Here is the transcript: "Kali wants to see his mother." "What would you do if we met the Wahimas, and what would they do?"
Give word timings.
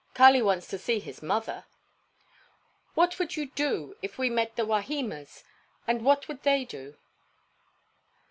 "Kali 0.15 0.41
wants 0.41 0.65
to 0.69 0.79
see 0.79 0.97
his 0.97 1.21
mother." 1.21 1.65
"What 2.95 3.19
would 3.19 3.37
you 3.37 3.49
do 3.51 3.95
if 4.01 4.17
we 4.17 4.31
met 4.31 4.55
the 4.55 4.65
Wahimas, 4.65 5.43
and 5.85 6.03
what 6.03 6.27
would 6.27 6.41
they 6.41 6.65
do?" 6.65 6.97